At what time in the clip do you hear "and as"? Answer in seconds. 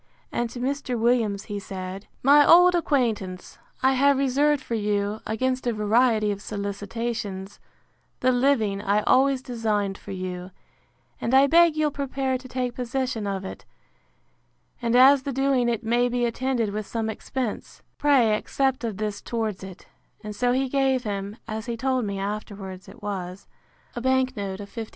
14.81-15.21